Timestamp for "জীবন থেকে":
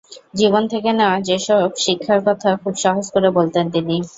0.33-0.89